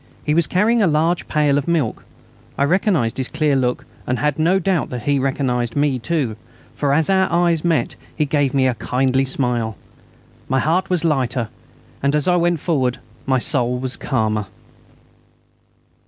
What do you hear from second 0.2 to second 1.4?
He was carrying a large